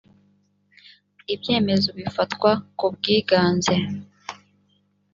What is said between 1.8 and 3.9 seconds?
bifatwa ku bwiganze